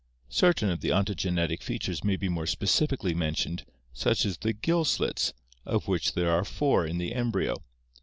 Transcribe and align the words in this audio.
Certain 0.29 0.71
of 0.71 0.81
the 0.81 0.89
ontogenetic 0.89 1.61
features 1.61 2.03
may 2.03 2.15
be 2.15 2.27
more 2.27 2.47
specifically 2.47 3.13
mentioned, 3.13 3.65
such 3.93 4.25
as 4.25 4.35
the 4.39 4.51
gill 4.51 4.83
slits, 4.83 5.31
of 5.63 5.87
which 5.87 6.13
there 6.15 6.31
are 6.31 6.43
four 6.43 6.87
in 6.87 6.97
the 6.97 7.13
embryo. 7.13 7.63